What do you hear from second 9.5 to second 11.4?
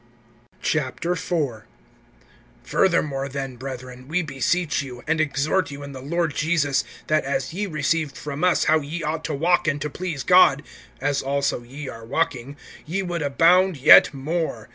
and to please God, as